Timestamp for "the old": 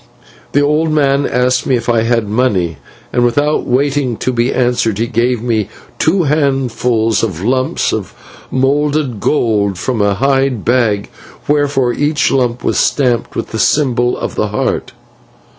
0.53-0.89